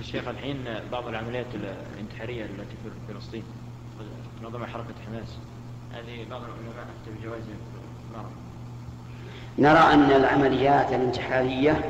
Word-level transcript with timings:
الشيخ 0.00 0.28
الحين 0.28 0.56
بعض 0.92 1.08
العمليات 1.08 1.46
الانتحارية 1.94 2.44
التي 2.44 2.76
في 2.84 3.12
فلسطين. 3.14 3.42
نظم 4.42 4.64
حركة 4.64 4.94
حماس. 5.06 5.38
هذه 5.92 6.26
بعض 6.30 6.40
العلماء 6.40 6.86
أفتى 7.00 7.20
بجواز 7.20 7.42
نعم 8.14 8.24
نرى 9.58 9.94
أن 9.94 10.10
العمليات 10.20 10.92
الانتحارية 10.92 11.84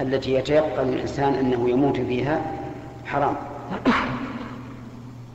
التي 0.00 0.34
يتيقن 0.34 0.88
الإنسان 0.88 1.34
أنه 1.34 1.70
يموت 1.70 1.96
فيها 1.96 2.40
حرام. 3.06 3.36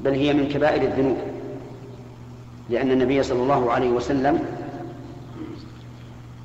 بل 0.01 0.11
هي 0.11 0.33
من 0.33 0.49
كبائر 0.49 0.81
الذنوب. 0.81 1.17
لأن 2.69 2.91
النبي 2.91 3.23
صلى 3.23 3.43
الله 3.43 3.71
عليه 3.71 3.89
وسلم 3.89 4.45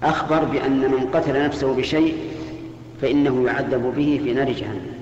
أخبر 0.02 0.44
بأن 0.44 0.80
من 0.80 1.10
قتل 1.14 1.44
نفسه 1.44 1.74
بشيء 1.74 2.16
فإنه 3.00 3.46
يعذب 3.46 3.82
به 3.96 4.20
في 4.24 4.32
نار 4.32 4.52
جهنم. 4.52 4.97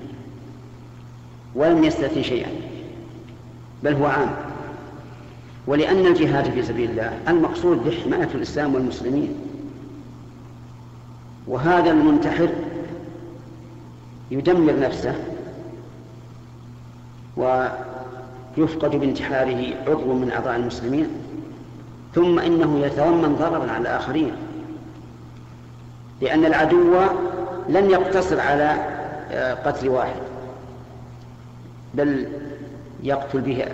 ولم 1.55 1.83
يستثن 1.83 2.23
شيئا 2.23 2.49
بل 3.83 3.93
هو 3.93 4.05
عام. 4.05 4.35
ولأن 5.67 6.05
الجهاد 6.05 6.51
في 6.51 6.63
سبيل 6.63 6.89
الله 6.89 7.19
المقصود 7.27 7.77
بحماية 7.77 8.29
الإسلام 8.35 8.75
والمسلمين. 8.75 9.35
وهذا 11.47 11.91
المنتحر 11.91 12.49
يدمر 14.31 14.79
نفسه 14.79 15.15
ويفقد 17.37 18.95
بانتحاره 18.95 19.73
عضو 19.87 20.13
من 20.13 20.31
أعضاء 20.31 20.55
المسلمين 20.55 21.07
ثم 22.15 22.39
إنه 22.39 22.79
يتضمن 22.79 23.35
ضررا 23.35 23.71
على 23.71 23.81
الآخرين. 23.81 24.31
لأن 26.21 26.45
العدو 26.45 26.95
لن 27.69 27.89
يقتصر 27.89 28.39
على 28.39 28.97
آه، 29.31 29.53
قتل 29.53 29.89
واحد. 29.89 30.26
بل 31.93 32.27
يقتل 33.03 33.41
به 33.41 33.65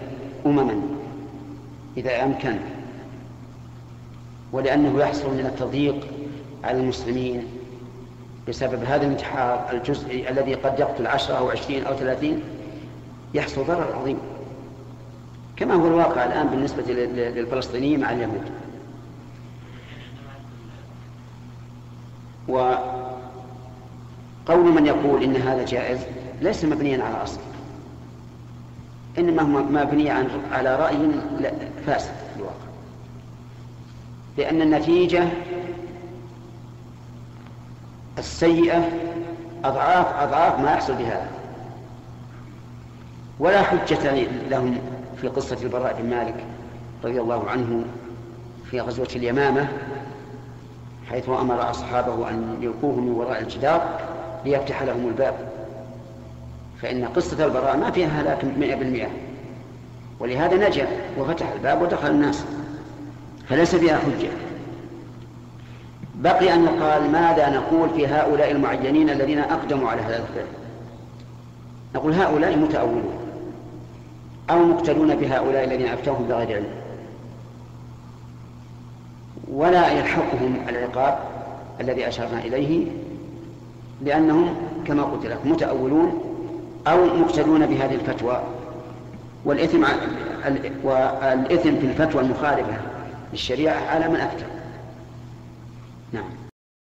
أمما 0.45 0.81
إذا 1.97 2.23
أمكن 2.23 2.57
ولأنه 4.51 4.99
يحصل 4.99 5.33
من 5.33 5.45
التضييق 5.45 6.07
على 6.63 6.79
المسلمين 6.79 7.43
بسبب 8.47 8.83
هذا 8.83 9.05
الانتحار 9.05 9.69
الجزئي 9.71 10.29
الذي 10.29 10.53
قد 10.53 10.79
يقتل 10.79 11.07
عشرة 11.07 11.35
أو 11.35 11.49
عشرين 11.49 11.83
أو 11.83 11.95
ثلاثين 11.95 12.41
يحصل 13.33 13.65
ضرر 13.65 13.95
عظيم. 13.95 14.17
كما 15.55 15.73
هو 15.73 15.87
الواقع 15.87 16.25
الآن 16.25 16.47
بالنسبة 16.47 16.83
للفلسطينيين 16.83 17.99
مع 17.99 18.11
اليهود. 18.11 18.41
وقول 22.47 22.83
من 24.49 24.85
يقول 24.85 25.23
إن 25.23 25.35
هذا 25.35 25.65
جائز 25.65 25.99
ليس 26.41 26.65
مبنيا 26.65 27.03
على 27.03 27.23
أصل. 27.23 27.39
إنما 29.17 29.41
هو 29.41 29.63
مبني 29.63 30.11
على 30.51 30.75
رأي 30.75 30.97
فاسد. 31.85 32.11
في 32.33 32.39
الواقع 32.39 32.53
لأن 34.37 34.61
النتيجة 34.61 35.27
السيئة 38.17 38.89
أضعاف 39.65 40.15
أضعاف 40.15 40.59
ما 40.59 40.71
يحصل 40.71 40.93
بهذا 40.93 41.27
ولا 43.39 43.61
حجة 43.61 44.27
لهم 44.49 44.77
في 45.21 45.27
قصة 45.27 45.57
البراء 45.63 46.01
بن 46.01 46.09
مالك 46.09 46.45
رضي 47.03 47.21
الله 47.21 47.49
عنه 47.49 47.85
في 48.71 48.79
غزوة 48.79 49.07
اليمامة 49.15 49.67
حيث 51.09 51.29
أمر 51.29 51.69
أصحابه 51.69 52.29
أن 52.29 52.57
يلقوه 52.61 52.95
من 52.95 53.11
وراء 53.11 53.41
الجدار 53.41 53.99
ليفتح 54.45 54.83
لهم 54.83 55.07
الباب. 55.07 55.35
فإن 56.83 57.05
قصة 57.05 57.45
البراء 57.45 57.77
ما 57.77 57.91
فيها 57.91 58.21
هلاك 58.21 58.45
مئة 58.45 58.75
بالمئة. 58.75 59.07
ولهذا 60.19 60.69
نجا 60.69 60.87
وفتح 61.17 61.51
الباب 61.51 61.81
ودخل 61.81 62.09
الناس. 62.09 62.45
فليس 63.49 63.75
فيها 63.75 63.97
حجة. 63.97 64.29
بقي 66.15 66.53
أن 66.53 66.63
يقال 66.63 67.11
ماذا 67.11 67.49
نقول 67.49 67.89
في 67.89 68.07
هؤلاء 68.07 68.51
المعينين 68.51 69.09
الذين 69.09 69.39
أقدموا 69.39 69.89
على 69.89 70.01
هذا 70.01 70.15
الفعل؟ 70.15 70.45
نقول 71.95 72.13
هؤلاء 72.13 72.57
متأولون. 72.57 73.13
أو 74.49 74.63
مقتدون 74.63 75.15
بهؤلاء 75.15 75.63
الذين 75.63 75.87
أفتوهم 75.87 76.27
بغير 76.27 76.55
علم. 76.55 76.67
ولا 79.51 79.91
يلحقهم 79.91 80.55
العقاب 80.69 81.19
الذي 81.81 82.07
أشرنا 82.07 82.39
إليه 82.39 82.87
لأنهم 84.01 84.55
كما 84.87 85.03
قلت 85.03 85.25
لك 85.25 85.37
متأولون 85.45 86.32
أو 86.87 87.05
مقتدون 87.05 87.65
بهذه 87.65 87.95
الفتوى 87.95 88.43
والإثم 89.45 89.83
والإثم 90.83 91.75
في 91.79 91.85
الفتوى 91.85 92.21
المخالفة 92.21 92.77
للشريعة 93.33 93.75
على 93.89 94.07
من 94.07 94.15
أفتى 94.15 94.45
نعم. 96.13 96.42